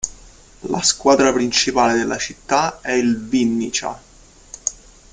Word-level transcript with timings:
La 0.61 0.81
squadra 0.81 1.31
principale 1.31 1.93
della 1.93 2.17
città 2.17 2.81
è 2.81 2.91
il 2.91 3.23
Vinnycja. 3.23 4.01